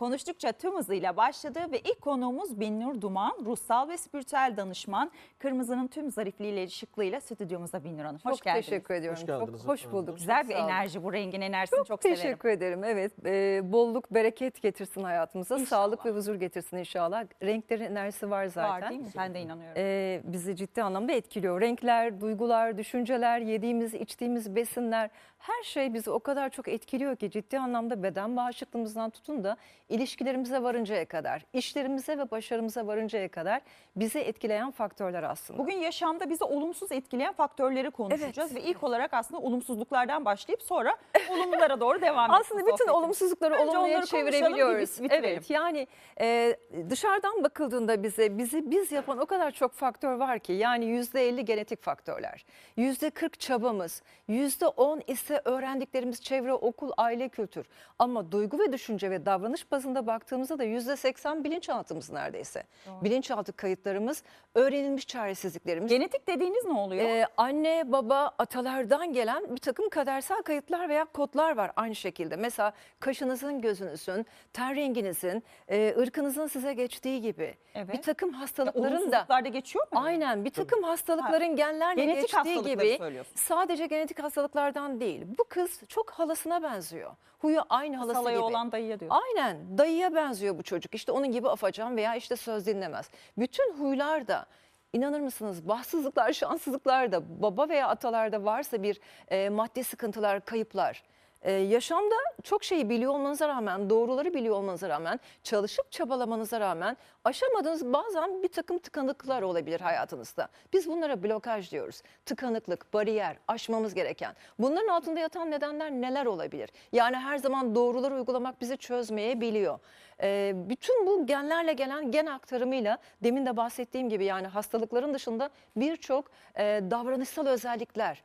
konuştukça 0.00 0.52
tüm 0.52 0.76
hızıyla 0.76 1.16
başladı 1.16 1.60
ve 1.72 1.80
ilk 1.80 2.00
konuğumuz 2.00 2.60
Binnur 2.60 3.00
Duman, 3.00 3.38
ruhsal 3.44 3.88
ve 3.88 3.96
spiritüel 3.96 4.54
danışman. 4.56 5.10
Kırmızının 5.38 5.86
tüm 5.86 6.10
zarifliğiyle, 6.10 6.68
şıklığıyla 6.68 7.20
stüdyomuzda 7.20 7.84
Binnur 7.84 8.04
Hanım. 8.04 8.20
Hoş 8.24 8.34
çok 8.34 8.44
geldiniz. 8.44 8.66
teşekkür 8.66 8.94
ediyorum. 8.94 9.20
Hoş 9.20 9.26
geldiniz 9.26 9.60
çok 9.60 9.68
hoş 9.68 9.92
bulduk. 9.92 10.16
Güzel 10.16 10.42
Çok 10.42 10.50
bir 10.50 10.54
enerji 10.54 11.04
bu 11.04 11.12
rengin 11.12 11.40
enerjisini 11.40 11.78
çok, 11.78 11.86
Çok, 11.86 12.02
severim. 12.02 12.22
teşekkür 12.22 12.48
ederim. 12.48 12.84
Evet, 12.84 13.12
e, 13.26 13.60
bolluk, 13.72 14.14
bereket 14.14 14.62
getirsin 14.62 15.02
hayatımıza. 15.02 15.54
İnşallah. 15.54 15.68
Sağlık 15.70 16.06
ve 16.06 16.10
huzur 16.10 16.34
getirsin 16.34 16.76
inşallah. 16.76 17.24
Renklerin 17.42 17.84
enerjisi 17.84 18.30
var 18.30 18.46
zaten. 18.46 18.82
Var 18.82 18.90
değil 18.90 19.00
mi? 19.00 19.08
Ben 19.16 19.34
de 19.34 19.40
inanıyorum. 19.40 19.74
E, 19.76 20.20
bizi 20.24 20.56
ciddi 20.56 20.82
anlamda 20.82 21.12
etkiliyor. 21.12 21.60
Renkler, 21.60 22.20
duygular, 22.20 22.78
düşünceler, 22.78 23.38
yediğimiz, 23.40 23.94
içtiğimiz 23.94 24.56
besinler 24.56 25.10
her 25.40 25.62
şey 25.62 25.94
bizi 25.94 26.10
o 26.10 26.20
kadar 26.20 26.50
çok 26.50 26.68
etkiliyor 26.68 27.16
ki 27.16 27.30
ciddi 27.30 27.58
anlamda 27.58 28.02
beden 28.02 28.36
bağışıklığımızdan 28.36 29.10
tutun 29.10 29.44
da 29.44 29.56
ilişkilerimize 29.90 30.62
varıncaya 30.62 31.04
kadar, 31.04 31.42
işlerimize 31.52 32.18
ve 32.18 32.30
başarımıza 32.30 32.86
varıncaya 32.86 33.28
kadar 33.28 33.60
bizi 33.96 34.18
etkileyen 34.18 34.70
faktörler 34.70 35.22
aslında. 35.22 35.58
Bugün 35.58 35.76
yaşamda 35.76 36.30
bizi 36.30 36.44
olumsuz 36.44 36.92
etkileyen 36.92 37.32
faktörleri 37.32 37.90
konuşacağız 37.90 38.54
ve 38.54 38.60
ilk 38.60 38.82
olarak 38.82 39.14
aslında 39.14 39.40
olumsuzluklardan 39.40 40.24
başlayıp 40.24 40.62
sonra 40.62 40.96
olumlulara 41.30 41.80
doğru 41.80 42.00
devam 42.02 42.30
edeceğiz. 42.30 42.46
Aslında 42.46 42.72
bütün 42.72 42.88
olumsuzlukları 42.88 43.54
Önce 43.54 43.78
olumluya 43.78 44.02
çevirebiliyoruz. 44.02 44.98
Evet 45.10 45.50
yani 45.50 45.86
e, 46.20 46.56
dışarıdan 46.90 47.44
bakıldığında 47.44 48.02
bize 48.02 48.38
bizi 48.38 48.70
biz 48.70 48.92
yapan 48.92 49.18
o 49.18 49.26
kadar 49.26 49.50
çok 49.50 49.72
faktör 49.72 50.14
var 50.14 50.38
ki 50.38 50.52
yani 50.52 50.84
yüzde 50.84 51.28
elli 51.28 51.44
genetik 51.44 51.82
faktörler, 51.82 52.44
yüzde 52.76 53.10
kırk 53.10 53.40
çabamız, 53.40 54.02
yüzde 54.28 54.66
on 54.66 55.02
ise 55.06 55.42
öğrendiklerimiz 55.44 56.22
çevre, 56.22 56.52
okul, 56.52 56.90
aile, 56.96 57.28
kültür. 57.28 57.66
Ama 57.98 58.32
duygu 58.32 58.58
ve 58.58 58.72
düşünce 58.72 59.10
ve 59.10 59.26
davranış 59.26 59.72
bazında 59.80 60.06
baktığımızda 60.06 60.58
da 60.58 60.64
yüzde 60.64 60.96
seksen 60.96 61.44
bilinçaltımız 61.44 62.10
neredeyse. 62.10 62.62
Bilinçaltı 63.02 63.52
kayıtlarımız, 63.52 64.22
öğrenilmiş 64.54 65.06
çaresizliklerimiz. 65.06 65.90
Genetik 65.90 66.28
dediğiniz 66.28 66.64
ne 66.64 66.72
oluyor? 66.72 67.04
Ee, 67.04 67.26
anne, 67.36 67.92
baba, 67.92 68.30
atalardan 68.38 69.12
gelen 69.12 69.56
bir 69.56 69.60
takım 69.60 69.88
kadersel 69.88 70.42
kayıtlar 70.42 70.88
veya 70.88 71.04
kodlar 71.04 71.56
var 71.56 71.72
aynı 71.76 71.94
şekilde. 71.94 72.36
Mesela 72.36 72.72
kaşınızın, 73.00 73.60
gözünüzün, 73.60 74.26
ten 74.52 74.76
renginizin, 74.76 75.42
e, 75.68 75.94
ırkınızın 75.98 76.46
size 76.46 76.74
geçtiği 76.74 77.20
gibi. 77.20 77.54
Evet. 77.74 77.94
Bir 77.94 78.02
takım 78.02 78.32
hastalıkların 78.32 79.12
da 79.12 79.40
geçiyor 79.40 79.84
mu? 79.92 80.00
aynen 80.04 80.44
bir 80.44 80.50
takım 80.50 80.82
hastalıkların 80.82 81.56
genlerle 81.56 82.04
Genetik 82.04 82.22
geçtiği 82.22 82.62
gibi 82.62 82.98
sadece 83.34 83.86
genetik 83.86 84.22
hastalıklardan 84.22 85.00
değil. 85.00 85.26
Bu 85.38 85.44
kız 85.44 85.80
çok 85.88 86.10
halasına 86.10 86.62
benziyor. 86.62 87.10
Huyu 87.40 87.60
aynı 87.68 87.96
halası 87.96 88.14
Salaya 88.14 88.36
gibi. 88.36 88.44
olan 88.44 88.72
dayıya 88.72 89.00
diyor. 89.00 89.10
Aynen 89.14 89.69
dayıya 89.78 90.14
benziyor 90.14 90.58
bu 90.58 90.62
çocuk. 90.62 90.94
İşte 90.94 91.12
onun 91.12 91.32
gibi 91.32 91.48
afacan 91.48 91.96
veya 91.96 92.14
işte 92.14 92.36
söz 92.36 92.66
dinlemez. 92.66 93.10
Bütün 93.38 93.72
huylar 93.72 94.28
da 94.28 94.46
inanır 94.92 95.20
mısınız 95.20 95.68
bahtsızlıklar, 95.68 96.32
şanssızlıklar 96.32 97.12
da 97.12 97.42
baba 97.42 97.68
veya 97.68 97.88
atalarda 97.88 98.44
varsa 98.44 98.82
bir 98.82 99.00
e, 99.28 99.48
maddi 99.48 99.84
sıkıntılar, 99.84 100.44
kayıplar. 100.44 101.02
E, 101.42 101.52
yaşamda 101.52 102.14
çok 102.42 102.64
şeyi 102.64 102.88
biliyor 102.88 103.12
olmanıza 103.12 103.48
rağmen, 103.48 103.90
doğruları 103.90 104.34
biliyor 104.34 104.56
olmanıza 104.56 104.88
rağmen, 104.88 105.20
çalışıp 105.42 105.92
çabalamanıza 105.92 106.60
rağmen 106.60 106.96
aşamadığınız 107.24 107.92
bazen 107.92 108.42
bir 108.42 108.48
takım 108.48 108.78
tıkanıklıklar 108.78 109.42
olabilir 109.42 109.80
hayatınızda. 109.80 110.48
Biz 110.72 110.88
bunlara 110.88 111.22
blokaj 111.22 111.70
diyoruz. 111.70 112.02
Tıkanıklık, 112.26 112.92
bariyer, 112.92 113.36
aşmamız 113.48 113.94
gereken. 113.94 114.34
Bunların 114.58 114.88
altında 114.88 115.20
yatan 115.20 115.50
nedenler 115.50 115.90
neler 115.90 116.26
olabilir? 116.26 116.70
Yani 116.92 117.16
her 117.16 117.36
zaman 117.36 117.74
doğruları 117.74 118.14
uygulamak 118.14 118.60
bizi 118.60 118.76
çözmeyebiliyor. 118.76 119.78
Ee, 120.22 120.52
bütün 120.54 121.06
bu 121.06 121.26
genlerle 121.26 121.72
gelen 121.72 122.10
gen 122.10 122.26
aktarımıyla 122.26 122.98
demin 123.22 123.46
de 123.46 123.56
bahsettiğim 123.56 124.08
gibi 124.08 124.24
yani 124.24 124.46
hastalıkların 124.46 125.14
dışında 125.14 125.50
birçok 125.76 126.30
e, 126.58 126.64
davranışsal 126.90 127.46
özellikler. 127.46 128.22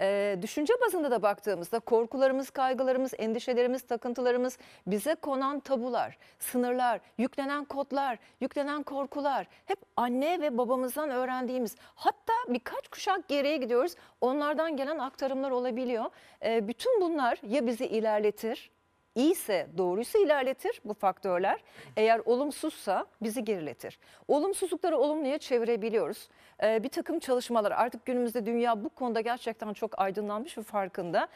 Ee, 0.00 0.38
düşünce 0.42 0.74
bazında 0.86 1.10
da 1.10 1.22
baktığımızda 1.22 1.78
korkularımız, 1.78 2.50
kaygılarımız, 2.50 3.12
endişelerimiz, 3.18 3.82
takıntılarımız, 3.82 4.58
bize 4.86 5.14
konan 5.14 5.60
tabular, 5.60 6.18
sınırlar, 6.38 7.00
yüklenen 7.18 7.64
kodlar, 7.64 8.18
yüklenen 8.40 8.82
korkular 8.82 9.46
hep 9.66 9.78
anne 9.96 10.40
ve 10.40 10.58
babamızdan 10.58 11.10
öğrendiğimiz 11.10 11.76
hatta 11.94 12.32
birkaç 12.48 12.88
kuşak 12.88 13.28
geriye 13.28 13.56
gidiyoruz 13.56 13.94
onlardan 14.20 14.76
gelen 14.76 14.98
aktarımlar 14.98 15.50
olabiliyor. 15.50 16.04
Ee, 16.44 16.68
bütün 16.68 17.00
bunlar 17.00 17.38
ya 17.48 17.66
bizi 17.66 17.86
ilerletir 17.86 18.70
İyiyse, 19.14 19.66
doğruysa 19.78 20.18
ilerletir 20.18 20.80
bu 20.84 20.94
faktörler. 20.94 21.60
Eğer 21.96 22.20
olumsuzsa 22.24 23.06
bizi 23.22 23.44
geriletir. 23.44 23.98
Olumsuzlukları 24.28 24.98
olumluya 24.98 25.38
çevirebiliyoruz. 25.38 26.28
Ee, 26.62 26.82
bir 26.82 26.88
takım 26.88 27.18
çalışmalar 27.18 27.72
artık 27.72 28.06
günümüzde 28.06 28.46
dünya 28.46 28.84
bu 28.84 28.88
konuda 28.88 29.20
gerçekten 29.20 29.72
çok 29.72 29.98
aydınlanmış 29.98 30.58
ve 30.58 30.62
farkında. 30.62 31.28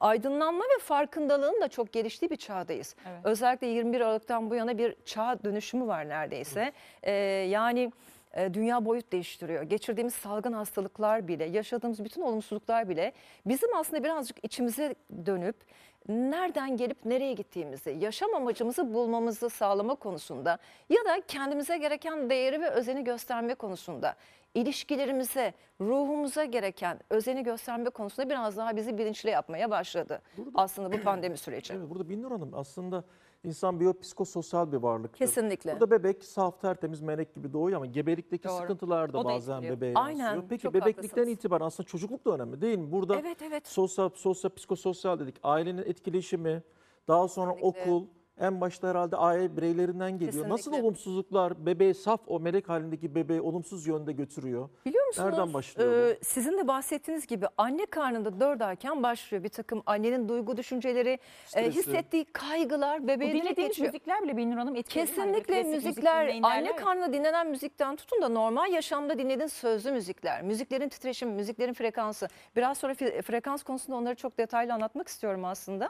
Aydınlanma 0.00 0.64
ve 0.64 0.82
farkındalığın 0.82 1.60
da 1.60 1.68
çok 1.68 1.92
geliştiği 1.92 2.30
bir 2.30 2.36
çağdayız. 2.36 2.96
Evet. 3.08 3.20
Özellikle 3.24 3.66
21 3.66 4.00
Aralık'tan 4.00 4.50
bu 4.50 4.54
yana 4.54 4.78
bir 4.78 4.96
çağ 5.04 5.38
dönüşümü 5.44 5.86
var 5.86 6.08
neredeyse. 6.08 6.72
Ee, 7.02 7.12
yani 7.50 7.92
dünya 8.36 8.84
boyut 8.84 9.12
değiştiriyor. 9.12 9.62
Geçirdiğimiz 9.62 10.14
salgın 10.14 10.52
hastalıklar 10.52 11.28
bile, 11.28 11.44
yaşadığımız 11.44 12.04
bütün 12.04 12.22
olumsuzluklar 12.22 12.88
bile 12.88 13.12
bizim 13.46 13.76
aslında 13.76 14.04
birazcık 14.04 14.44
içimize 14.44 14.94
dönüp 15.26 15.56
nereden 16.08 16.76
gelip 16.76 17.04
nereye 17.04 17.32
gittiğimizi, 17.32 17.96
yaşam 18.00 18.34
amacımızı 18.34 18.94
bulmamızı 18.94 19.50
sağlama 19.50 19.94
konusunda 19.94 20.58
ya 20.88 21.04
da 21.04 21.20
kendimize 21.28 21.76
gereken 21.76 22.30
değeri 22.30 22.60
ve 22.60 22.70
özeni 22.70 23.04
gösterme 23.04 23.54
konusunda 23.54 24.16
ilişkilerimize, 24.54 25.54
ruhumuza 25.80 26.44
gereken 26.44 27.00
özeni 27.10 27.42
gösterme 27.42 27.90
konusunda 27.90 28.30
biraz 28.30 28.56
daha 28.56 28.76
bizi 28.76 28.98
bilinçli 28.98 29.30
yapmaya 29.30 29.70
başladı. 29.70 30.22
Aslında 30.54 30.92
bu 30.92 31.00
pandemi 31.00 31.36
süreci. 31.36 31.72
Evet, 31.72 31.90
burada 31.90 32.08
Binnur 32.08 32.30
Hanım 32.30 32.50
aslında 32.54 33.04
insan 33.44 33.80
biyopsikososyal 33.80 34.72
bir 34.72 34.76
varlıktır. 34.76 35.18
Kesinlikle. 35.18 35.72
Burada 35.72 35.90
bebek 35.90 36.24
saf 36.24 36.60
tertemiz 36.60 37.00
melek 37.00 37.34
gibi 37.34 37.52
doğuyor 37.52 37.76
ama 37.76 37.86
gebelikteki 37.86 38.48
Doğru. 38.48 38.56
sıkıntılar 38.56 39.12
da 39.12 39.18
O 39.18 39.24
da 39.24 39.28
bazen 39.28 39.52
etkiliyor. 39.54 39.76
bebeğe 39.76 39.94
Aynen, 39.94 40.18
yansıyor. 40.24 40.44
Peki 40.48 40.62
çok 40.62 40.74
bebeklikten 40.74 41.02
haklısınız. 41.02 41.28
itibaren 41.28 41.64
aslında 41.64 41.86
çocukluk 41.86 42.24
da 42.26 42.30
önemli 42.30 42.60
değil 42.60 42.78
mi? 42.78 42.92
Burada 42.92 43.16
Evet, 43.20 43.42
evet. 43.42 43.66
sosyal, 43.68 44.10
sosyal, 44.14 44.50
psikososyal 44.50 45.18
dedik. 45.18 45.34
Ailenin 45.42 45.82
etkileşimi, 45.82 46.62
daha 47.08 47.28
sonra 47.28 47.54
Kesinlikle. 47.54 47.82
okul, 47.82 48.06
en 48.40 48.60
başta 48.60 48.88
herhalde 48.88 49.16
aile 49.16 49.56
bireylerinden 49.56 50.18
geliyor. 50.18 50.44
Nasıl 50.48 50.56
Kesinlikle. 50.56 50.82
olumsuzluklar 50.82 51.66
bebeği 51.66 51.94
saf 51.94 52.20
o 52.26 52.40
melek 52.40 52.68
halindeki 52.68 53.14
bebeği 53.14 53.40
olumsuz 53.40 53.86
yönde 53.86 54.12
götürüyor? 54.12 54.68
Biliyor 54.86 55.06
musunuz? 55.06 55.28
Nereden 55.28 55.54
başlıyor 55.54 55.92
bu? 55.92 56.10
e, 56.10 56.18
sizin 56.22 56.58
de 56.58 56.68
bahsettiğiniz 56.68 57.26
gibi 57.26 57.46
anne 57.58 57.86
karnında 57.86 58.40
4 58.40 58.62
ayken 58.62 59.02
başlıyor 59.02 59.44
bir 59.44 59.48
takım 59.48 59.82
annenin 59.86 60.28
duygu 60.28 60.56
düşünceleri, 60.56 61.18
e, 61.56 61.70
hissettiği 61.70 62.24
kaygılar 62.24 63.08
bebeğe 63.08 63.32
direkt 63.32 63.56
geçiyor. 63.56 63.88
müzikler 63.88 64.22
bile 64.22 64.36
Binnur 64.36 64.56
Hanım? 64.56 64.74
Hani 64.74 64.82
Kesinlikle 64.82 65.62
müzik 65.62 65.84
müzikler, 65.84 66.28
derler 66.28 66.40
anne 66.42 66.76
karnında 66.76 67.12
dinlenen 67.12 67.46
müzikten 67.46 67.96
tutun 67.96 68.22
da 68.22 68.28
normal 68.28 68.72
yaşamda 68.72 69.18
dinlediğin 69.18 69.48
sözlü 69.48 69.92
müzikler, 69.92 70.42
müziklerin 70.42 70.88
titreşimi, 70.88 71.32
müziklerin 71.32 71.72
frekansı. 71.72 72.28
Biraz 72.56 72.78
sonra 72.78 72.94
frekans 72.94 73.62
konusunda 73.62 73.96
onları 73.96 74.14
çok 74.14 74.38
detaylı 74.38 74.74
anlatmak 74.74 75.08
istiyorum 75.08 75.44
aslında. 75.44 75.88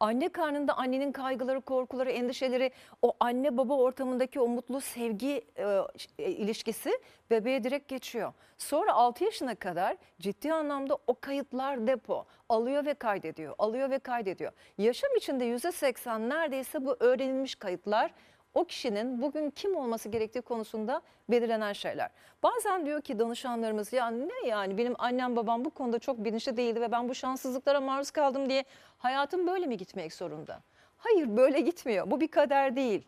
Anne 0.00 0.28
karnında 0.28 0.76
annenin 0.76 1.12
kaygıları, 1.12 1.60
korkuları, 1.60 1.83
endişeleri, 2.10 2.70
o 3.02 3.12
anne 3.20 3.56
baba 3.56 3.74
ortamındaki 3.74 4.40
o 4.40 4.48
mutlu 4.48 4.80
sevgi 4.80 5.44
e, 5.56 5.80
e, 6.18 6.30
ilişkisi 6.30 6.98
bebeğe 7.30 7.64
direkt 7.64 7.88
geçiyor. 7.88 8.32
Sonra 8.58 8.92
6 8.92 9.24
yaşına 9.24 9.54
kadar 9.54 9.96
ciddi 10.20 10.52
anlamda 10.52 10.98
o 11.06 11.14
kayıtlar 11.20 11.86
depo 11.86 12.26
alıyor 12.48 12.84
ve 12.84 12.94
kaydediyor, 12.94 13.54
alıyor 13.58 13.90
ve 13.90 13.98
kaydediyor. 13.98 14.52
Yaşam 14.78 15.16
içinde 15.16 15.44
%80 15.44 16.28
neredeyse 16.28 16.84
bu 16.84 16.96
öğrenilmiş 17.00 17.54
kayıtlar 17.54 18.10
o 18.54 18.64
kişinin 18.64 19.22
bugün 19.22 19.50
kim 19.50 19.76
olması 19.76 20.08
gerektiği 20.08 20.42
konusunda 20.42 21.02
belirlenen 21.30 21.72
şeyler. 21.72 22.10
Bazen 22.42 22.86
diyor 22.86 23.02
ki 23.02 23.18
danışanlarımız 23.18 23.92
ya 23.92 24.10
ne 24.10 24.48
yani 24.48 24.78
benim 24.78 24.94
annem 24.98 25.36
babam 25.36 25.64
bu 25.64 25.70
konuda 25.70 25.98
çok 25.98 26.24
bilinçli 26.24 26.56
değildi 26.56 26.80
ve 26.80 26.92
ben 26.92 27.08
bu 27.08 27.14
şanssızlıklara 27.14 27.80
maruz 27.80 28.10
kaldım 28.10 28.48
diye 28.48 28.64
hayatım 28.98 29.46
böyle 29.46 29.66
mi 29.66 29.76
gitmek 29.76 30.12
zorunda? 30.12 30.60
Hayır 31.04 31.36
böyle 31.36 31.60
gitmiyor. 31.60 32.10
Bu 32.10 32.20
bir 32.20 32.28
kader 32.28 32.76
değil. 32.76 33.02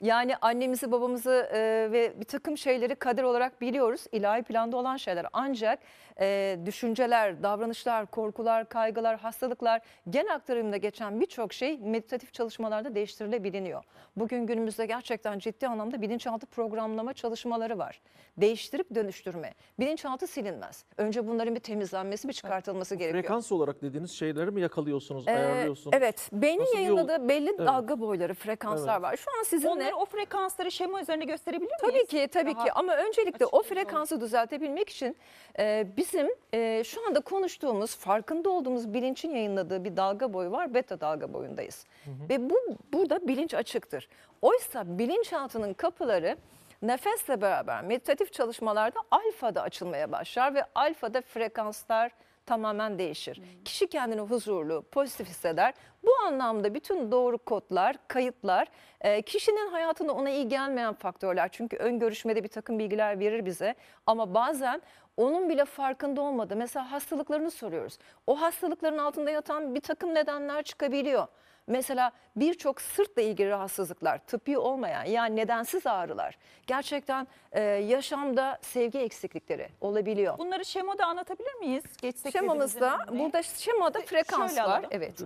Yani 0.00 0.36
annemizi, 0.36 0.92
babamızı 0.92 1.48
e, 1.52 1.88
ve 1.92 2.20
bir 2.20 2.24
takım 2.24 2.58
şeyleri 2.58 2.94
kader 2.94 3.22
olarak 3.22 3.60
biliyoruz. 3.60 4.06
İlahi 4.12 4.42
planda 4.42 4.76
olan 4.76 4.96
şeyler. 4.96 5.26
Ancak 5.32 5.78
e, 6.20 6.58
düşünceler, 6.66 7.42
davranışlar, 7.42 8.06
korkular, 8.06 8.68
kaygılar, 8.68 9.18
hastalıklar, 9.20 9.80
gen 10.10 10.26
aktarımında 10.26 10.76
geçen 10.76 11.20
birçok 11.20 11.52
şey 11.52 11.78
meditatif 11.78 12.32
çalışmalarda 12.32 12.94
değiştirilebiliyor. 12.94 13.84
Bugün 14.16 14.46
günümüzde 14.46 14.86
gerçekten 14.86 15.38
ciddi 15.38 15.68
anlamda 15.68 16.02
bilinçaltı 16.02 16.46
programlama 16.46 17.12
çalışmaları 17.12 17.78
var. 17.78 18.00
Değiştirip 18.36 18.94
dönüştürme. 18.94 19.54
Bilinçaltı 19.80 20.26
silinmez. 20.26 20.84
Önce 20.98 21.26
bunların 21.26 21.54
bir 21.54 21.60
temizlenmesi, 21.60 22.28
bir 22.28 22.32
çıkartılması 22.32 22.94
gerekiyor. 22.94 23.22
Frekans 23.22 23.52
olarak 23.52 23.82
dediğiniz 23.82 24.10
şeyleri 24.10 24.50
mi 24.50 24.60
yakalıyorsunuz, 24.60 25.28
Ee, 25.28 25.30
ayarlıyorsunuz? 25.30 25.96
evet, 25.96 26.28
beynin 26.32 26.60
Nasıl 26.62 26.74
yayınladığı 26.74 27.28
belli 27.28 27.48
Evet. 27.48 27.58
dalga 27.66 28.00
boyları, 28.00 28.34
frekanslar 28.34 28.92
Evet. 28.92 29.02
var. 29.02 29.16
Şu 29.16 29.30
an 29.38 29.42
sizinle 29.42 29.70
Onları 29.70 29.93
o 29.94 30.04
frekansları 30.04 30.70
şema 30.70 31.00
üzerinde 31.00 31.24
gösterebilir 31.24 31.66
miyiz? 31.66 31.80
Tabii 31.80 32.06
ki 32.06 32.28
tabii 32.32 32.54
Daha 32.54 32.64
ki 32.64 32.72
ama 32.72 32.96
öncelikle 32.96 33.46
o 33.46 33.62
frekansı 33.62 34.20
düzeltebilmek 34.20 34.88
için 34.88 35.16
e, 35.58 35.86
bizim 35.96 36.28
e, 36.54 36.84
şu 36.84 37.06
anda 37.06 37.20
konuştuğumuz, 37.20 37.96
farkında 37.96 38.50
olduğumuz 38.50 38.94
bilincin 38.94 39.30
yayınladığı 39.30 39.84
bir 39.84 39.96
dalga 39.96 40.32
boyu 40.32 40.50
var. 40.52 40.74
Beta 40.74 41.00
dalga 41.00 41.32
boyundayız. 41.32 41.86
Ve 42.28 42.50
bu 42.50 42.58
burada 42.92 43.28
bilinç 43.28 43.54
açıktır. 43.54 44.08
Oysa 44.42 44.98
bilinçaltının 44.98 45.72
kapıları 45.74 46.36
nefesle 46.82 47.40
beraber 47.40 47.82
meditatif 47.84 48.32
çalışmalarda 48.32 49.00
alfada 49.10 49.62
açılmaya 49.62 50.12
başlar 50.12 50.54
ve 50.54 50.64
alfada 50.74 51.20
frekanslar 51.20 52.12
tamamen 52.46 52.98
değişir. 52.98 53.42
Kişi 53.64 53.86
kendini 53.86 54.20
huzurlu, 54.20 54.82
pozitif 54.92 55.28
hisseder. 55.28 55.74
Bu 56.02 56.10
anlamda 56.26 56.74
bütün 56.74 57.12
doğru 57.12 57.38
kodlar, 57.38 57.96
kayıtlar, 58.08 58.68
e, 59.00 59.22
kişinin 59.22 59.70
hayatında 59.70 60.12
ona 60.12 60.30
iyi 60.30 60.48
gelmeyen 60.48 60.94
faktörler. 60.94 61.48
Çünkü 61.52 61.76
ön 61.76 61.98
görüşmede 61.98 62.44
bir 62.44 62.48
takım 62.48 62.78
bilgiler 62.78 63.18
verir 63.18 63.46
bize 63.46 63.74
ama 64.06 64.34
bazen 64.34 64.82
onun 65.16 65.48
bile 65.48 65.64
farkında 65.64 66.20
olmadı. 66.20 66.56
Mesela 66.56 66.92
hastalıklarını 66.92 67.50
soruyoruz. 67.50 67.98
O 68.26 68.40
hastalıkların 68.40 68.98
altında 68.98 69.30
yatan 69.30 69.74
bir 69.74 69.80
takım 69.80 70.14
nedenler 70.14 70.62
çıkabiliyor. 70.62 71.26
Mesela 71.66 72.12
birçok 72.36 72.80
sırtla 72.80 73.22
ilgili 73.22 73.50
rahatsızlıklar, 73.50 74.18
tıbbi 74.18 74.58
olmayan 74.58 75.04
yani 75.04 75.36
nedensiz 75.36 75.86
ağrılar, 75.86 76.38
gerçekten 76.66 77.26
e, 77.52 77.62
yaşamda 77.62 78.58
sevgi 78.62 78.98
eksiklikleri 78.98 79.68
olabiliyor. 79.80 80.38
Bunları 80.38 80.64
şemada 80.64 81.06
anlatabilir 81.06 81.54
miyiz? 81.54 81.84
Geçsek 82.02 82.32
Şemamızda 82.32 82.90
dediğimizin 82.92 83.18
burada 83.24 83.42
şemada 83.42 84.00
frekans 84.00 84.50
Şöyle 84.50 84.62
var. 84.62 84.68
alalım. 84.68 84.88
Evet. 84.90 85.18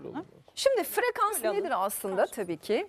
Şimdi 0.55 0.85
frekans 0.85 1.33
Şöyle 1.35 1.49
alalım. 1.49 1.63
nedir 1.65 1.75
aslında 1.87 2.27
tabii 2.27 2.57
ki? 2.57 2.87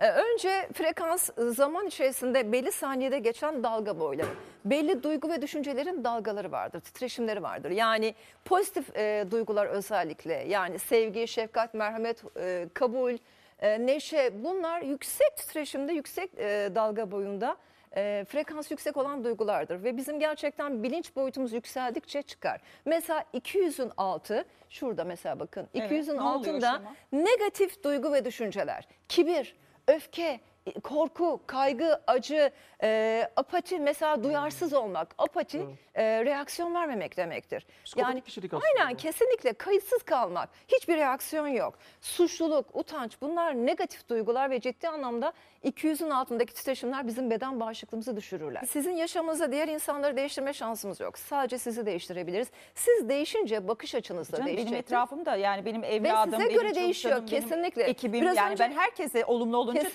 Ee, 0.00 0.10
Önce 0.10 0.68
frekans 0.72 1.30
e, 1.38 1.42
zaman 1.42 1.86
içerisinde 1.86 2.52
belli 2.52 2.72
saniyede 2.72 3.18
geçen 3.18 3.62
dalga 3.62 4.00
boyları. 4.00 4.28
Belli 4.64 5.02
duygu 5.02 5.28
ve 5.28 5.42
düşüncelerin 5.42 6.04
dalgaları 6.04 6.52
vardır, 6.52 6.80
titreşimleri 6.80 7.42
vardır. 7.42 7.70
Yani 7.70 8.14
pozitif 8.44 8.96
e, 8.96 9.24
duygular 9.30 9.66
özellikle 9.66 10.34
yani 10.34 10.78
sevgi, 10.78 11.28
şefkat, 11.28 11.74
merhamet, 11.74 12.24
e, 12.36 12.68
kabul, 12.74 13.16
e, 13.58 13.86
neşe 13.86 14.44
bunlar 14.44 14.80
yüksek 14.82 15.36
titreşimde, 15.36 15.92
yüksek 15.92 16.30
e, 16.38 16.70
dalga 16.74 17.10
boyunda 17.10 17.56
e, 17.96 18.24
frekans 18.28 18.70
yüksek 18.70 18.96
olan 18.96 19.24
duygulardır 19.24 19.84
ve 19.84 19.96
bizim 19.96 20.20
gerçekten 20.20 20.82
bilinç 20.82 21.16
boyutumuz 21.16 21.52
yükseldikçe 21.52 22.22
çıkar. 22.22 22.60
Mesela 22.84 23.24
200'ün 23.34 23.90
altı 23.96 24.44
şurada 24.70 25.04
mesela 25.04 25.40
bakın 25.40 25.68
Evet, 25.74 25.90
200'ün 25.90 26.16
ne 26.16 26.20
oluyor 26.22 26.54
altında 26.54 26.82
negatif 27.12 27.84
duygu 27.84 28.12
ve 28.12 28.24
düşünceler, 28.24 28.88
kibir, 29.08 29.56
öfke, 29.90 30.40
korku, 30.84 31.40
kaygı, 31.46 32.00
acı, 32.06 32.50
e, 32.82 33.30
apati 33.36 33.78
mesela 33.78 34.24
duyarsız 34.24 34.72
olmak. 34.72 35.14
Apati 35.18 35.66
e, 35.94 36.24
reaksiyon 36.24 36.74
vermemek 36.74 37.16
demektir. 37.16 37.66
Psikopatik 37.84 38.26
kişilik 38.26 38.54
aslında 38.54 38.66
aynen 38.80 38.96
kesinlikle 38.96 39.52
kayıtsız 39.52 40.02
kalmak, 40.02 40.48
hiçbir 40.68 40.96
reaksiyon 40.96 41.46
yok. 41.46 41.78
Suçluluk, 42.00 42.66
utanç 42.76 43.16
bunlar 43.20 43.54
negatif 43.54 44.08
duygular 44.08 44.50
ve 44.50 44.60
ciddi 44.60 44.88
anlamda 44.88 45.32
200'ün 45.64 46.10
altındaki 46.10 46.54
titreşimler 46.54 47.06
bizim 47.06 47.30
beden 47.30 47.60
bağışıklığımızı 47.60 48.16
düşürürler. 48.16 48.62
Sizin 48.70 48.92
yaşamınızda 48.92 49.52
diğer 49.52 49.68
insanları 49.68 50.16
değiştirme 50.16 50.52
şansımız 50.52 51.00
yok. 51.00 51.18
Sadece 51.18 51.58
sizi 51.58 51.86
değiştirebiliriz. 51.86 52.48
Siz 52.74 53.08
değişince 53.08 53.68
bakış 53.68 53.94
açınız 53.94 54.32
da 54.32 54.36
Canım, 54.36 54.46
benim 54.46 54.56
değişecektir. 54.56 54.92
etrafımda 54.94 55.36
yani 55.36 55.64
benim 55.64 55.84
evladım, 55.84 56.32
size 56.32 56.44
benim 56.44 56.60
göre 56.60 56.74
değişiyor, 56.74 57.16
benim 57.16 57.26
kesinlikle. 57.26 57.82
ekibim 57.82 58.20
Biraz 58.20 58.36
yani 58.36 58.52
önce- 58.52 58.64
ben 58.64 58.72
herkese 58.72 59.24
olumlu 59.24 59.56
olunca 59.56 59.80
değil 59.80 59.92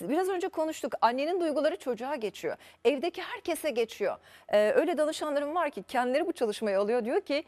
Biraz 0.00 0.28
önce 0.28 0.48
konuştuk. 0.48 0.92
Annenin 1.00 1.40
duyguları 1.40 1.76
çocuğa 1.76 2.14
geçiyor. 2.16 2.56
Evdeki 2.84 3.22
herkese 3.22 3.70
geçiyor. 3.70 4.16
Ee, 4.48 4.72
öyle 4.72 4.98
danışanlarım 4.98 5.54
var 5.54 5.70
ki 5.70 5.82
kendileri 5.82 6.26
bu 6.26 6.32
çalışmayı 6.32 6.78
alıyor. 6.78 7.04
Diyor 7.04 7.20
ki 7.20 7.44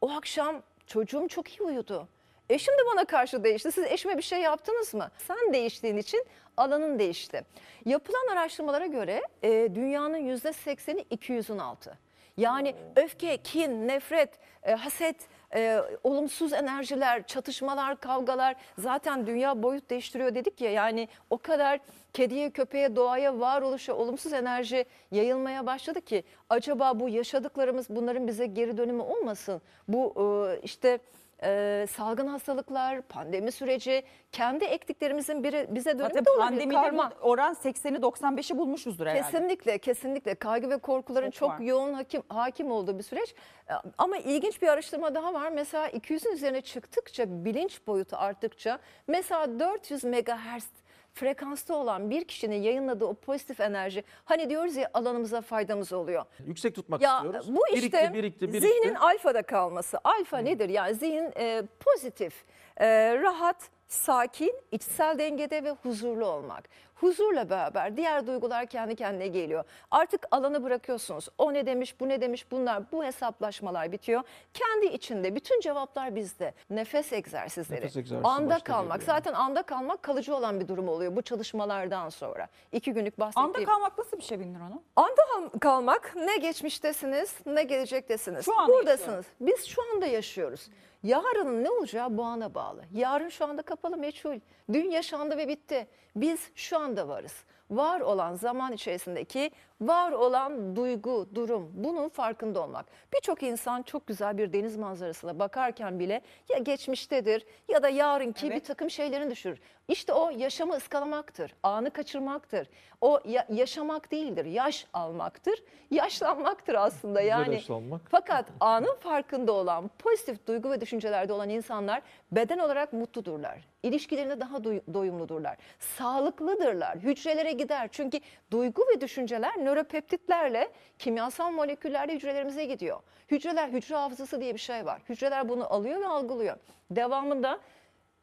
o 0.00 0.10
akşam 0.10 0.62
çocuğum 0.86 1.28
çok 1.28 1.52
iyi 1.52 1.62
uyudu. 1.62 2.08
Eşim 2.50 2.74
de 2.74 2.80
bana 2.92 3.04
karşı 3.04 3.44
değişti. 3.44 3.72
Siz 3.72 3.84
eşime 3.84 4.18
bir 4.18 4.22
şey 4.22 4.40
yaptınız 4.40 4.94
mı? 4.94 5.10
Sen 5.18 5.52
değiştiğin 5.52 5.96
için 5.96 6.24
alanın 6.56 6.98
değişti. 6.98 7.44
Yapılan 7.84 8.26
araştırmalara 8.32 8.86
göre 8.86 9.22
e, 9.42 9.74
dünyanın 9.74 10.18
%80'i 10.18 11.16
200'ün 11.16 11.58
altı. 11.58 11.98
Yani 12.36 12.74
öfke, 12.96 13.36
kin, 13.36 13.88
nefret, 13.88 14.38
e, 14.62 14.72
haset, 14.72 15.16
e, 15.54 15.80
olumsuz 16.02 16.52
enerjiler, 16.52 17.26
çatışmalar, 17.26 18.00
kavgalar 18.00 18.54
zaten 18.78 19.26
dünya 19.26 19.62
boyut 19.62 19.90
değiştiriyor 19.90 20.34
dedik 20.34 20.60
ya. 20.60 20.70
Yani 20.70 21.08
o 21.30 21.38
kadar 21.38 21.80
kediye, 22.12 22.50
köpeğe, 22.50 22.96
doğaya, 22.96 23.40
varoluşa 23.40 23.94
olumsuz 23.94 24.32
enerji 24.32 24.84
yayılmaya 25.10 25.66
başladı 25.66 26.00
ki 26.00 26.24
acaba 26.50 27.00
bu 27.00 27.08
yaşadıklarımız 27.08 27.86
bunların 27.90 28.26
bize 28.26 28.46
geri 28.46 28.76
dönümü 28.76 29.02
olmasın? 29.02 29.62
Bu 29.88 30.14
e, 30.16 30.60
işte 30.62 30.98
e, 31.42 31.86
salgın 31.90 32.26
hastalıklar, 32.26 33.02
pandemi 33.02 33.52
süreci, 33.52 34.02
kendi 34.32 34.64
ektiklerimizin 34.64 35.44
biri 35.44 35.66
bize 35.70 35.92
Zaten 35.92 36.24
de 36.24 36.30
olabilir. 36.30 36.48
pandemide 36.50 36.74
Karma. 36.74 37.10
bu 37.10 37.28
oran 37.28 37.54
80'i 37.54 37.96
95'i 38.00 38.58
bulmuşuzdur 38.58 39.06
herhalde. 39.06 39.22
Kesinlikle, 39.30 39.78
kesinlikle 39.78 40.34
kaygı 40.34 40.70
ve 40.70 40.78
korkuların 40.78 41.30
Çok 41.30 41.34
çok, 41.44 41.50
var. 41.50 41.58
yoğun 41.58 41.92
hakim 41.92 42.22
hakim 42.28 42.70
olduğu 42.70 42.98
bir 42.98 43.02
süreç. 43.02 43.34
Ee, 43.70 43.72
Ama 43.98 44.16
ilginç 44.16 44.62
bir 44.62 44.68
araştırma 44.68 45.14
daha 45.14 45.34
var. 45.34 45.48
Mesela 45.50 45.88
200'ün 45.88 46.32
üzerine 46.32 46.60
çıktıkça, 46.60 47.24
bilinç 47.44 47.86
boyutu 47.86 48.16
arttıkça, 48.16 48.78
mesela 49.06 49.58
400 49.60 50.04
megahertz 50.04 50.83
frekansta 51.14 51.74
olan 51.74 52.10
bir 52.10 52.24
kişinin 52.24 52.62
yayınladığı 52.62 53.04
o 53.04 53.14
pozitif 53.14 53.60
enerji, 53.60 54.04
hani 54.24 54.50
diyoruz 54.50 54.76
ya 54.76 54.90
alanımıza 54.94 55.40
faydamız 55.40 55.92
oluyor. 55.92 56.24
Yüksek 56.46 56.74
tutmak 56.74 57.00
Ya 57.02 57.16
istiyoruz. 57.16 57.54
bu 57.54 57.60
işte 57.74 57.92
birikti, 57.98 58.14
birikti, 58.14 58.48
birikti. 58.48 58.60
zihnin 58.68 58.94
alfada 58.94 59.42
kalması. 59.42 59.98
Alfa 60.04 60.38
nedir? 60.38 60.68
Yani 60.68 60.94
zihin 60.94 61.32
e, 61.36 61.62
pozitif, 61.80 62.44
e, 62.76 62.86
rahat, 63.18 63.56
sakin, 63.88 64.54
içsel 64.72 65.18
dengede 65.18 65.64
ve 65.64 65.70
huzurlu 65.70 66.26
olmak. 66.26 66.68
Huzurla 66.94 67.50
beraber 67.50 67.96
diğer 67.96 68.26
duygular 68.26 68.66
kendi 68.66 68.96
kendine 68.96 69.26
geliyor. 69.28 69.64
Artık 69.90 70.26
alanı 70.30 70.64
bırakıyorsunuz. 70.64 71.28
O 71.38 71.54
ne 71.54 71.66
demiş, 71.66 72.00
bu 72.00 72.08
ne 72.08 72.20
demiş 72.20 72.50
bunlar, 72.50 72.92
bu 72.92 73.04
hesaplaşmalar 73.04 73.92
bitiyor. 73.92 74.22
Kendi 74.54 74.86
içinde 74.86 75.34
bütün 75.34 75.60
cevaplar 75.60 76.16
bizde. 76.16 76.54
Nefes 76.70 77.12
egzersizleri, 77.12 77.80
Nefes 77.80 77.96
egzersizi 77.96 78.28
anda 78.28 78.50
başta 78.54 78.64
kalmak. 78.64 79.00
geliyor. 79.00 79.14
Zaten 79.16 79.32
anda 79.32 79.62
kalmak 79.62 80.02
kalıcı 80.02 80.36
olan 80.36 80.60
bir 80.60 80.68
durum 80.68 80.88
oluyor 80.88 81.16
bu 81.16 81.22
çalışmalardan 81.22 82.08
sonra. 82.08 82.48
İki 82.72 82.92
günlük 82.92 83.18
bahsettiğim. 83.20 83.48
Anda 83.48 83.64
kalmak 83.64 83.98
nasıl 83.98 84.16
bir 84.16 84.22
şey 84.22 84.40
Binnur 84.40 84.60
Hanım? 84.60 84.82
Anda 84.96 85.22
kal- 85.34 85.58
kalmak 85.58 86.12
ne 86.16 86.36
geçmiştesiniz 86.36 87.34
ne 87.46 87.62
gelecektesiniz. 87.62 88.44
Şu 88.44 88.58
anda 88.58 88.72
Buradasınız. 88.72 89.24
Biz 89.40 89.64
şu 89.66 89.82
anda 89.94 90.06
yaşıyoruz. 90.06 90.68
Yarının 91.04 91.64
ne 91.64 91.70
olacağı 91.70 92.16
bu 92.16 92.24
ana 92.24 92.54
bağlı. 92.54 92.84
Yarın 92.92 93.28
şu 93.28 93.44
anda 93.44 93.62
kapalı 93.62 93.96
meçhul. 93.96 94.40
Dün 94.72 94.90
yaşandı 94.90 95.36
ve 95.36 95.48
bitti. 95.48 95.86
Biz 96.16 96.50
şu 96.54 96.78
anda 96.78 97.08
varız. 97.08 97.44
Var 97.70 98.00
olan 98.00 98.34
zaman 98.34 98.72
içerisindeki 98.72 99.50
var 99.80 100.12
olan 100.12 100.76
duygu, 100.76 101.28
durum 101.34 101.70
bunun 101.74 102.08
farkında 102.08 102.60
olmak. 102.62 102.86
Birçok 103.14 103.42
insan 103.42 103.82
çok 103.82 104.06
güzel 104.06 104.38
bir 104.38 104.52
deniz 104.52 104.76
manzarasına 104.76 105.38
bakarken 105.38 105.98
bile 106.00 106.20
ya 106.48 106.58
geçmiştedir 106.58 107.46
ya 107.68 107.82
da 107.82 107.88
yarınki 107.88 108.46
Evet. 108.46 108.56
bir 108.56 108.64
takım 108.64 108.90
şeylerini 108.90 109.30
düşürür. 109.30 109.60
İşte 109.88 110.12
o 110.12 110.30
yaşamı 110.30 110.74
ıskalamaktır, 110.76 111.54
anı 111.62 111.90
kaçırmaktır. 111.90 112.68
O 113.00 113.20
ya- 113.24 113.46
yaşamak 113.50 114.10
değildir, 114.12 114.44
yaş 114.44 114.86
almaktır, 114.92 115.62
yaşlanmaktır 115.90 116.74
aslında 116.74 117.20
yani. 117.20 117.54
yaşlanmak. 117.54 118.00
Fakat 118.10 118.46
anın 118.60 118.94
farkında 119.00 119.52
olan, 119.52 119.90
pozitif 119.98 120.46
duygu 120.46 120.70
ve 120.70 120.80
düşüncelerde 120.80 121.32
olan 121.32 121.48
insanlar 121.48 122.02
beden 122.32 122.58
olarak 122.58 122.92
mutludurlar. 122.92 123.58
İlişkilerinde 123.82 124.40
daha 124.40 124.56
doy- 124.56 124.94
doyumludurlar. 124.94 125.56
Sağlıklıdırlar. 125.78 126.96
Hücrelere 126.98 127.52
gider. 127.52 127.88
Çünkü 127.92 128.20
duygu 128.50 128.82
ve 128.94 129.00
düşünceler 129.00 129.64
nöropeptitlerle, 129.74 130.72
kimyasal 130.98 131.50
moleküllerle 131.50 132.14
hücrelerimize 132.14 132.64
gidiyor. 132.64 133.00
Hücreler, 133.30 133.68
hücre 133.68 133.96
hafızası 133.96 134.40
diye 134.40 134.54
bir 134.54 134.58
şey 134.58 134.86
var. 134.86 135.02
Hücreler 135.08 135.48
bunu 135.48 135.72
alıyor 135.72 136.00
ve 136.00 136.06
algılıyor. 136.06 136.56
Devamında 136.90 137.60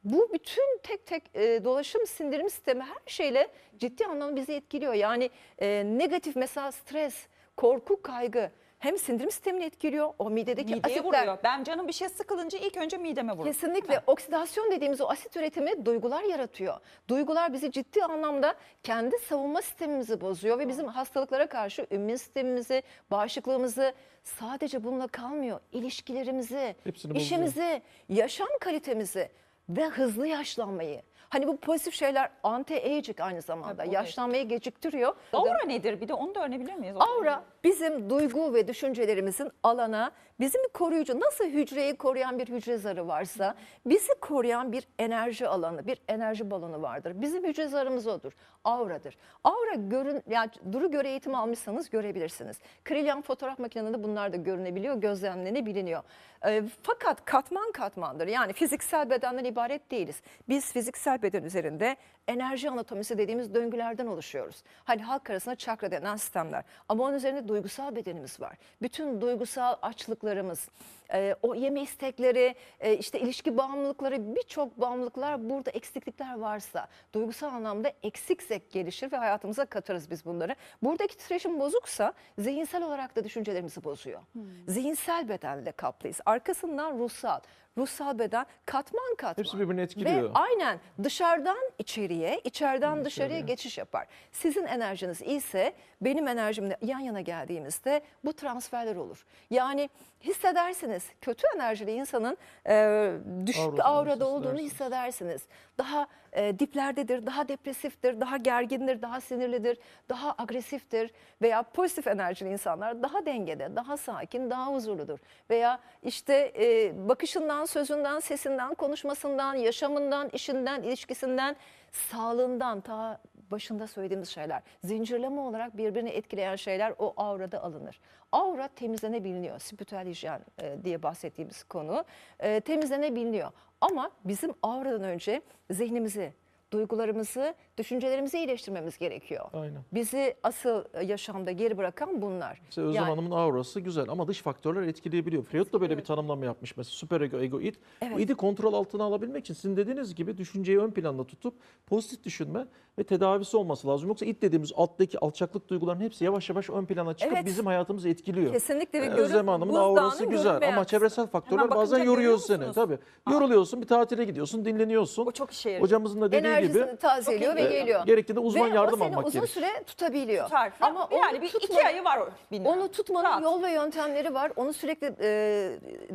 Bu 0.03 0.29
bütün 0.33 0.79
tek 0.83 1.05
tek 1.05 1.23
e, 1.33 1.63
dolaşım 1.63 2.07
sindirim 2.07 2.49
sistemi 2.49 2.83
her 2.83 2.97
şeyle 3.05 3.47
ciddi 3.77 4.05
anlamda 4.05 4.35
bizi 4.35 4.53
etkiliyor. 4.53 4.93
Yani 4.93 5.29
e, 5.59 5.83
negatif 5.85 6.35
mesela 6.35 6.71
stres, 6.71 7.27
korku, 7.57 8.01
kaygı 8.01 8.51
hem 8.81 8.97
sindirim 8.97 9.31
sistemini 9.31 9.63
etkiliyor. 9.63 10.13
O 10.19 10.29
midedeki 10.29 10.75
Mideye 10.75 10.95
asitler 10.95 11.21
vuruyor. 11.21 11.37
Ben 11.43 11.63
canım 11.63 11.87
bir 11.87 11.93
şey 11.93 12.09
sıkılınca 12.09 12.59
ilk 12.59 12.77
önce 12.77 12.97
mideme 12.97 13.31
vuruyor. 13.33 13.45
Kesinlikle 13.55 14.01
oksidasyon 14.07 14.71
dediğimiz 14.71 15.01
o 15.01 15.09
asit 15.09 15.37
üretimi 15.37 15.85
duygular 15.85 16.23
yaratıyor. 16.23 16.77
Duygular 17.07 17.53
bizi 17.53 17.71
ciddi 17.71 18.03
anlamda 18.03 18.55
kendi 18.83 19.17
savunma 19.19 19.61
sistemimizi 19.61 20.21
bozuyor 20.21 20.59
ve 20.59 20.67
bizim 20.67 20.87
hastalıklara 20.87 21.47
karşı 21.47 21.87
immün 21.91 22.15
sistemimizi, 22.15 22.83
bağışıklığımızı 23.11 23.93
sadece 24.23 24.83
bununla 24.83 25.07
kalmıyor. 25.07 25.59
İlişkilerimizi, 25.71 26.75
Hepsini 26.83 27.09
bozuyor. 27.09 27.25
işimizi, 27.25 27.81
yaşam 28.09 28.47
kalitemizi 28.61 29.29
ve 29.69 29.85
hızlı 29.85 30.27
yaşlanmayı. 30.27 31.01
Hani 31.31 31.47
bu 31.47 31.57
pozitif 31.57 31.93
şeyler 31.93 32.29
anti-aging 32.43 33.23
aynı 33.23 33.41
zamanda. 33.41 33.83
Tabii, 33.83 33.93
Yaşlanmayı 33.95 34.47
geciktiriyor. 34.47 35.15
Aura 35.33 35.63
nedir? 35.65 36.01
Bir 36.01 36.07
de 36.07 36.13
onu 36.13 36.35
da 36.35 36.39
öğrenebilir 36.39 36.75
miyiz? 36.75 36.95
Aura 36.99 37.43
bizim 37.63 38.09
duygu 38.09 38.53
ve 38.53 38.67
düşüncelerimizin 38.67 39.51
alana, 39.63 40.11
bizim 40.39 40.63
bir 40.63 40.69
koruyucu, 40.69 41.19
nasıl 41.19 41.45
hücreyi 41.45 41.95
koruyan 41.95 42.39
bir 42.39 42.47
hücre 42.47 42.77
zarı 42.77 43.07
varsa 43.07 43.55
bizi 43.85 44.13
koruyan 44.21 44.71
bir 44.71 44.87
enerji 44.99 45.47
alanı, 45.47 45.87
bir 45.87 46.01
enerji 46.07 46.51
balonu 46.51 46.81
vardır. 46.81 47.21
Bizim 47.21 47.43
hücre 47.43 47.67
zarımız 47.67 48.07
odur. 48.07 48.31
Auradır. 48.63 49.17
Aura 49.43 49.73
görün, 49.75 50.23
yani 50.27 50.49
duru 50.71 50.91
göre 50.91 51.09
eğitim 51.09 51.35
almışsanız 51.35 51.89
görebilirsiniz. 51.89 52.59
Krilyan 52.83 53.21
fotoğraf 53.21 53.59
makinelerinde 53.59 54.03
bunlar 54.03 54.33
da 54.33 54.37
görünebiliyor, 54.37 54.95
gözlemlenebiliniyor. 54.95 56.03
Ee, 56.45 56.63
fakat 56.83 57.25
katman 57.25 57.71
katmandır. 57.71 58.27
Yani 58.27 58.53
fiziksel 58.53 59.09
bedenden 59.09 59.43
ibaret 59.43 59.91
değiliz. 59.91 60.21
Biz 60.49 60.73
fiziksel 60.73 61.20
beden 61.23 61.43
üzerinde 61.43 61.97
enerji 62.27 62.69
anatomisi 62.69 63.17
dediğimiz 63.17 63.53
döngülerden 63.53 64.07
oluşuyoruz. 64.07 64.63
Hani 64.83 65.01
halk 65.01 65.29
arasında 65.29 65.55
çakra 65.55 65.91
denen 65.91 66.15
sistemler. 66.15 66.63
Ama 66.89 67.03
onun 67.03 67.13
üzerinde 67.13 67.47
duygusal 67.47 67.95
bedenimiz 67.95 68.41
var. 68.41 68.57
Bütün 68.81 69.21
duygusal 69.21 69.75
açlıklarımız, 69.81 70.69
e, 71.13 71.35
o 71.41 71.55
yeme 71.55 71.81
istekleri, 71.81 72.55
e, 72.79 72.97
işte 72.97 73.19
ilişki 73.19 73.57
bağımlılıkları, 73.57 74.35
birçok 74.35 74.79
bağımlılıklar 74.81 75.49
burada 75.49 75.71
eksiklikler 75.71 76.39
varsa, 76.39 76.87
duygusal 77.13 77.47
anlamda 77.47 77.93
eksiksek 78.03 78.71
gelişir 78.71 79.11
ve 79.11 79.17
hayatımıza 79.17 79.65
katarız 79.65 80.11
biz 80.11 80.25
bunları. 80.25 80.55
Buradaki 80.83 81.17
titreşim 81.17 81.59
bozuksa 81.59 82.13
zihinsel 82.37 82.83
olarak 82.83 83.15
da 83.15 83.23
düşüncelerimizi 83.23 83.83
bozuyor. 83.83 84.21
Zihinsel 84.67 85.29
bedenle 85.29 85.71
kaplıyız. 85.71 86.19
Arkasından 86.25 86.97
ruhsal. 86.99 87.39
Ruhsal 87.77 88.19
beden 88.19 88.45
katman 88.65 89.15
katman. 89.17 89.43
Hepsi 89.43 89.59
birbirini 89.59 89.77
Ve 89.79 89.83
etkiliyor. 89.83 90.31
aynen 90.33 90.79
dışarıdan 91.03 91.57
içeriye, 91.79 92.41
içeriden 92.43 93.05
dışarıya 93.05 93.05
dışarıya. 93.29 93.39
geçiş 93.39 93.77
yapar. 93.77 94.07
Sizin 94.31 94.65
enerjiniz 94.65 95.21
iyiyse 95.21 95.73
benim 96.01 96.27
enerjimle 96.27 96.77
yan 96.81 96.99
yana 96.99 97.21
geldiğimizde 97.21 98.01
bu 98.25 98.33
transferler 98.33 98.95
olur. 98.95 99.25
Yani 99.49 99.89
hissedersiniz 100.23 101.05
kötü 101.21 101.47
enerjili 101.55 101.91
insanın 101.91 102.37
e, 102.67 103.11
düşük 103.45 103.63
Aurasını 103.63 103.83
aurada 103.83 104.27
olduğunu 104.27 104.59
hissedersiniz. 104.59 105.41
Daha 105.77 106.07
e, 106.33 106.59
diplerdedir, 106.59 107.25
daha 107.25 107.47
depresiftir, 107.47 108.21
daha 108.21 108.37
gergindir, 108.37 109.01
daha 109.01 109.21
sinirlidir, 109.21 109.77
daha 110.09 110.35
agresiftir 110.37 111.11
veya 111.41 111.63
pozitif 111.63 112.07
enerjili 112.07 112.49
insanlar 112.49 113.03
daha 113.03 113.25
dengede, 113.25 113.75
daha 113.75 113.97
sakin, 113.97 114.49
daha 114.49 114.73
huzurludur. 114.73 115.19
Veya 115.49 115.79
işte 116.03 116.53
e, 116.59 116.93
bakışından, 117.09 117.65
sözünden, 117.65 118.19
sesinden, 118.19 118.73
konuşmasından, 118.73 119.55
yaşamından, 119.55 120.29
işinden, 120.29 120.83
ilişkisinden, 120.83 121.55
sağlığından 121.91 122.81
ta 122.81 123.19
başında 123.51 123.87
söylediğimiz 123.87 124.29
şeyler, 124.29 124.61
zincirleme 124.83 125.41
olarak 125.41 125.77
birbirini 125.77 126.09
etkileyen 126.09 126.55
şeyler 126.55 126.93
o 126.99 127.13
aurada 127.17 127.63
alınır. 127.63 127.99
Aura 128.31 128.67
temizlenebiliyor. 128.67 129.59
Spiritüel 129.59 130.07
hijyen 130.07 130.41
e, 130.61 130.77
diye 130.83 131.03
bahsettiğimiz 131.03 131.63
konu 131.63 132.05
e, 132.39 132.59
temizlenebiliyor. 132.59 133.51
Ama 133.81 134.11
bizim 134.25 134.53
auradan 134.61 135.03
önce 135.03 135.41
zihnimizi, 135.71 136.33
duygularımızı, 136.71 137.53
düşüncelerimizi 137.77 138.37
iyileştirmemiz 138.37 138.97
gerekiyor. 138.97 139.45
Aynen. 139.53 139.81
Bizi 139.93 140.35
asıl 140.43 140.83
e, 140.93 141.05
yaşamda 141.05 141.51
geri 141.51 141.77
bırakan 141.77 142.21
bunlar. 142.21 142.61
İşte 142.69 142.81
Özlem 142.81 142.95
Yani- 142.95 143.09
Hanım'ın 143.09 143.31
aurası 143.31 143.79
güzel 143.79 144.09
ama 144.09 144.27
dış 144.27 144.41
faktörler 144.41 144.81
etkileyebiliyor. 144.81 145.43
Freud 145.43 145.73
da 145.73 145.81
böyle 145.81 145.97
bir 145.97 146.03
tanımlama 146.03 146.45
yapmış 146.45 146.77
mesela 146.77 146.93
süper 146.93 147.21
ego, 147.21 147.39
ego, 147.39 147.61
id. 147.61 147.75
Evet. 148.01 148.15
Bu 148.15 148.19
idi 148.19 148.35
kontrol 148.35 148.73
altına 148.73 149.03
alabilmek 149.03 149.43
için 149.43 149.53
sizin 149.53 149.77
dediğiniz 149.77 150.15
gibi 150.15 150.37
düşünceyi 150.37 150.79
ön 150.79 150.91
planda 150.91 151.23
tutup 151.27 151.53
pozitif 151.87 152.23
düşünme 152.23 152.65
ve 152.99 153.03
tedavisi 153.03 153.57
olması 153.57 153.87
lazım. 153.87 154.07
Yoksa 154.09 154.25
id 154.25 154.41
dediğimiz 154.41 154.71
alttaki 154.75 155.19
alçaklık 155.19 155.69
duyguların 155.69 155.99
hepsi 156.01 156.25
yavaş 156.25 156.49
yavaş 156.49 156.69
ön 156.69 156.85
plana 156.85 157.13
çıkıp 157.13 157.33
Evet. 157.37 157.45
bizim 157.45 157.65
hayatımızı 157.65 158.09
etkiliyor. 158.09 158.51
Kesinlikle 158.53 159.01
ve 159.01 159.05
Ee, 159.05 159.07
görün- 159.07 159.21
Özlem 159.23 159.47
Hanım'ın 159.47 159.75
aurası 159.75 160.25
güzel 160.25 160.67
ama 160.73 160.85
çevresel 160.85 161.27
faktörler 161.27 161.69
bazen 161.69 162.03
yoruyor 162.03 162.37
seni. 162.37 162.71
Tabii. 162.73 162.97
Yoruluyorsun, 163.31 163.81
bir 163.81 163.87
tatile 163.87 164.23
gidiyorsun, 164.23 164.65
dinleniyorsun. 164.65 165.25
O 165.25 165.31
çok 165.31 165.51
işe 165.51 165.69
yarıyor. 165.69 165.83
Hocamızın 165.83 166.21
da 166.21 166.31
dediği 166.31 166.60
gibi 166.67 166.97
tazeliyor 166.97 167.55
ve 167.55 167.61
geliyor. 167.61 168.05
gerektiğinde 168.05 168.39
uzman 168.39 168.71
ve 168.71 168.75
yardım 168.75 169.01
o 169.01 169.03
seni 169.03 169.15
almak 169.15 169.27
uzun 169.27 169.41
gerekiyor. 169.41 169.67
süre 169.71 169.83
tutabiliyor. 169.83 170.43
Tutar. 170.45 170.71
Ama 170.81 171.09
yani 171.11 171.41
bir 171.41 171.49
tutma- 171.49 171.65
iki 171.65 171.85
ayı 171.87 172.03
var 172.03 172.17
o 172.17 172.29
bin 172.51 172.61
lira. 172.65 172.69
Onu 172.69 172.91
tutmanın 172.91 173.25
Rahat. 173.25 173.43
yol 173.43 173.63
ve 173.63 173.71
yöntemleri 173.71 174.33
var. 174.33 174.51
Onu 174.55 174.73
sürekli 174.73 175.13
e, 175.21 175.71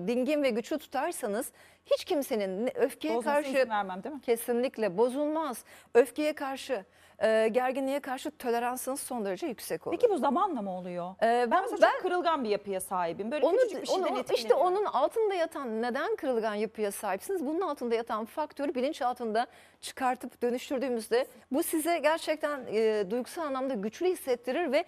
dingin 0.06 0.42
ve 0.42 0.50
güçlü 0.50 0.78
tutarsanız 0.78 1.46
hiç 1.86 2.04
kimsenin 2.04 2.76
öfkeye 2.78 3.14
Bozmasına 3.14 3.42
karşı 3.52 3.68
vermem 3.70 4.04
değil 4.04 4.14
mi? 4.14 4.20
kesinlikle 4.20 4.98
bozulmaz. 4.98 5.64
Öfkeye 5.94 6.32
karşı, 6.32 6.84
e, 7.22 7.48
gerginliğe 7.48 8.00
karşı 8.00 8.30
toleransınız 8.30 9.00
son 9.00 9.24
derece 9.24 9.46
yüksek 9.46 9.86
olur. 9.86 9.96
Peki 10.00 10.12
bu 10.12 10.18
zamanla 10.18 10.62
mı 10.62 10.78
oluyor? 10.78 11.14
E, 11.22 11.22
Ben 11.22 11.50
ben, 11.50 11.62
mesela 11.62 11.78
ben 11.82 11.92
çok 11.92 12.02
kırılgan 12.02 12.44
bir 12.44 12.48
yapıya 12.48 12.80
sahibim. 12.80 13.30
Böyle 13.30 13.46
onu, 13.46 13.56
küçücük 13.56 13.82
bir 13.82 13.86
şeyden 13.86 14.02
onu 14.02 14.24
işte 14.34 14.54
onun 14.54 14.84
altında 14.84 15.34
yatan 15.34 15.82
neden 15.82 16.16
kırılgan 16.16 16.54
yapıya 16.54 16.92
sahipsiniz? 16.92 17.46
Bunun 17.46 17.60
altında 17.60 17.94
yatan 17.94 18.24
faktörü 18.24 18.74
bilinçaltında 18.74 19.46
çıkartıp 19.80 20.42
dönüştürdüğümüzde 20.42 21.26
bu 21.50 21.62
size 21.62 21.98
gerçekten 21.98 22.60
e, 22.72 23.10
duygusal 23.10 23.42
anlamda 23.42 23.74
güçlü 23.74 24.06
hissettirir 24.06 24.72
ve 24.72 24.84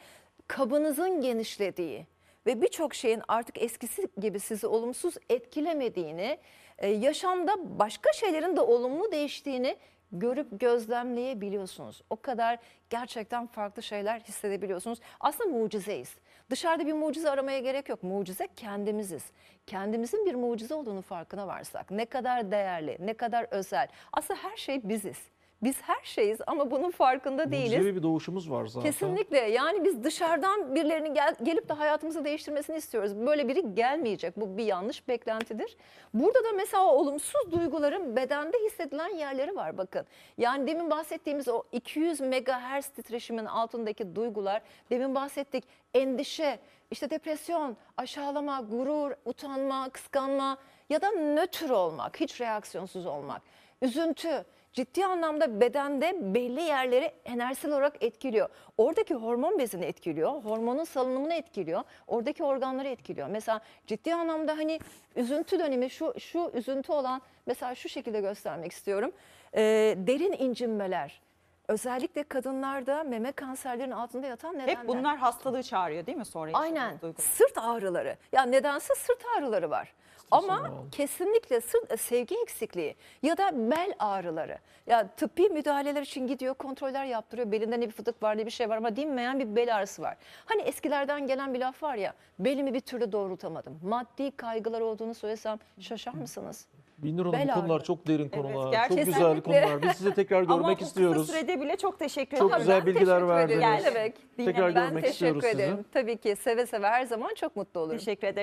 kabınızın 0.48 1.20
genişlediği 1.20 2.06
ve 2.46 2.62
birçok 2.62 2.94
şeyin 2.94 3.22
artık 3.28 3.62
eskisi 3.62 4.08
gibi 4.20 4.40
sizi 4.40 4.66
olumsuz 4.66 5.14
etkilemediğini, 5.30 6.38
e, 6.78 6.88
yaşamda 6.88 7.78
başka 7.78 8.12
şeylerin 8.12 8.56
de 8.56 8.60
olumlu 8.60 9.12
değiştiğini 9.12 9.76
görüp 10.12 10.60
gözlemleyebiliyorsunuz. 10.60 12.02
O 12.10 12.16
kadar 12.16 12.58
gerçekten 12.90 13.46
farklı 13.46 13.82
şeyler 13.82 14.20
hissedebiliyorsunuz. 14.20 14.98
Aslında 15.20 15.56
mucizeyiz. 15.56 16.16
Dışarıda 16.50 16.86
bir 16.86 16.92
mucize 16.92 17.30
aramaya 17.30 17.58
gerek 17.58 17.88
yok. 17.88 18.02
Mucize 18.02 18.48
kendimiziz. 18.56 19.24
Kendimizin 19.66 20.26
bir 20.26 20.34
mucize 20.34 20.74
olduğunu 20.74 21.02
farkına 21.02 21.46
varsak 21.46 21.90
ne 21.90 22.04
kadar 22.04 22.50
değerli, 22.50 22.96
ne 23.00 23.14
kadar 23.14 23.46
özel. 23.50 23.88
Aslında 24.12 24.40
her 24.42 24.56
şey 24.56 24.88
biziz. 24.88 25.18
Biz 25.62 25.82
her 25.82 26.02
şeyiz 26.02 26.38
ama 26.46 26.70
bunun 26.70 26.90
farkında 26.90 27.52
değiliz. 27.52 27.72
Mucizevi 27.72 27.96
bir 27.96 28.02
doğuşumuz 28.02 28.50
var 28.50 28.66
zaten. 28.66 28.90
Kesinlikle 28.90 29.38
yani 29.38 29.84
biz 29.84 30.04
dışarıdan 30.04 30.74
birilerinin 30.74 31.14
gel, 31.14 31.34
gelip 31.42 31.68
de 31.68 31.72
hayatımızı 31.72 32.24
değiştirmesini 32.24 32.76
istiyoruz. 32.76 33.16
Böyle 33.16 33.48
biri 33.48 33.74
gelmeyecek. 33.74 34.36
Bu 34.36 34.56
bir 34.56 34.64
yanlış 34.64 35.08
beklentidir. 35.08 35.76
Burada 36.14 36.44
da 36.44 36.52
mesela 36.56 36.84
olumsuz 36.94 37.52
duyguların 37.52 38.16
bedende 38.16 38.56
hissedilen 38.66 39.16
yerleri 39.16 39.56
var 39.56 39.78
bakın. 39.78 40.06
Yani 40.38 40.66
demin 40.66 40.90
bahsettiğimiz 40.90 41.48
o 41.48 41.62
200 41.72 42.20
megahertz 42.20 42.88
titreşimin 42.88 43.44
altındaki 43.44 44.16
duygular, 44.16 44.62
demin 44.90 45.14
bahsettik 45.14 45.64
endişe, 45.94 46.58
işte 46.90 47.10
depresyon, 47.10 47.76
aşağılama, 47.96 48.60
gurur, 48.60 49.12
utanma, 49.24 49.88
kıskanma 49.88 50.56
ya 50.90 51.02
da 51.02 51.10
nötr 51.10 51.70
olmak, 51.70 52.20
hiç 52.20 52.40
reaksiyonsuz 52.40 53.06
olmak, 53.06 53.42
üzüntü, 53.82 54.44
ciddi 54.72 55.06
anlamda 55.06 55.60
bedende 55.60 56.34
belli 56.34 56.60
yerleri 56.60 57.12
enerjisel 57.24 57.70
olarak 57.72 58.02
etkiliyor. 58.02 58.48
Oradaki 58.78 59.14
hormon 59.14 59.58
bezini 59.58 59.84
etkiliyor, 59.84 60.30
hormonun 60.32 60.84
salınımını 60.84 61.34
etkiliyor, 61.34 61.82
oradaki 62.06 62.44
organları 62.44 62.88
etkiliyor. 62.88 63.28
Mesela 63.28 63.60
ciddi 63.86 64.14
anlamda 64.14 64.52
hani 64.52 64.80
üzüntü 65.16 65.58
dönemi 65.58 65.90
şu 65.90 66.14
şu 66.20 66.50
üzüntü 66.54 66.92
olan 66.92 67.22
mesela 67.46 67.74
şu 67.74 67.88
şekilde 67.88 68.20
göstermek 68.20 68.72
istiyorum. 68.72 69.12
Ee, 69.54 69.94
derin 69.96 70.32
incinmeler. 70.32 71.20
Özellikle 71.68 72.22
kadınlarda 72.22 73.04
meme 73.04 73.32
kanserlerinin 73.32 73.94
altında 73.94 74.26
yatan 74.26 74.54
nedenler. 74.54 74.76
Hep 74.76 74.88
bunlar 74.88 75.16
hastalığı 75.16 75.62
çağırıyor 75.62 76.06
değil 76.06 76.18
mi 76.18 76.24
sonra? 76.24 76.50
Aynen. 76.54 77.00
duygular? 77.00 77.28
Sırt 77.28 77.58
ağrıları. 77.58 78.16
Ya 78.32 78.42
nedense 78.42 78.94
sırt 78.94 79.22
ağrıları 79.36 79.70
var. 79.70 79.94
Ama 80.30 80.70
kesinlikle 80.92 81.60
sırt 81.60 81.92
e, 81.92 81.96
sevgi 81.96 82.36
eksikliği 82.42 82.94
ya 83.22 83.36
da 83.36 83.70
bel 83.70 83.92
ağrıları. 83.98 84.58
Ya 84.86 85.08
tıbbi 85.16 85.48
müdahaleler 85.48 86.02
için 86.02 86.26
gidiyor, 86.26 86.54
kontroller 86.54 87.04
yaptırıyor. 87.04 87.52
Belinde 87.52 87.80
ne 87.80 87.86
bir 87.86 87.92
fıtık 87.92 88.22
var 88.22 88.38
ne 88.38 88.46
bir 88.46 88.50
şey 88.50 88.68
var 88.68 88.76
ama 88.76 88.96
dinmeyen 88.96 89.38
bir 89.40 89.56
bel 89.56 89.76
ağrısı 89.76 90.02
var. 90.02 90.16
Hani 90.46 90.62
eskilerden 90.62 91.26
gelen 91.26 91.54
bir 91.54 91.58
laf 91.60 91.82
var 91.82 91.94
ya, 91.96 92.12
belimi 92.38 92.74
bir 92.74 92.80
türlü 92.80 93.12
doğrultamadım. 93.12 93.80
Maddi 93.82 94.30
kaygılar 94.36 94.80
olduğunu 94.80 95.14
söylesem 95.14 95.58
şaşar 95.80 96.12
mısınız? 96.14 96.66
Binur 96.98 97.26
Hanım 97.26 97.38
Bel 97.38 97.48
bu 97.48 97.52
konular 97.60 97.76
ağrı. 97.76 97.84
çok 97.84 98.06
derin 98.06 98.18
Evet, 98.22 98.34
konular. 98.34 98.62
çok 98.64 98.72
gerçekten. 98.72 99.04
güzel 99.04 99.40
konular. 99.40 99.82
Biz 99.82 99.92
sizi 99.92 100.14
tekrar 100.14 100.42
Ama 100.48 100.56
görmek 100.56 100.80
bu 100.80 100.84
istiyoruz. 100.84 101.26
kısa 101.26 101.38
sürede 101.38 101.60
bile 101.60 101.76
çok 101.76 101.98
teşekkür 101.98 102.36
Çok 102.38 102.48
ederim. 102.50 102.60
güzel 102.60 102.80
Ben 102.80 102.86
bilgiler 102.86 103.18
teşekkür 103.20 103.34
ederim. 103.44 103.60
verdiniz. 103.62 103.84
Ne 103.84 103.94
demek? 103.94 104.14
Tekrar 104.36 104.74
Ben 104.74 104.86
görmek 104.86 105.04
teşekkür 105.04 105.10
istiyoruz 105.12 105.44
sizi. 105.44 105.54
ederim. 105.62 105.84
Tabii 105.92 106.16
ki 106.16 106.36
seve 106.36 106.66
seve 106.66 106.86
her 106.86 107.04
zaman 107.04 107.34
çok 107.34 107.56
mutlu 107.56 107.80
olurum. 107.80 107.98
Teşekkür 107.98 108.26
ederim. 108.26 108.34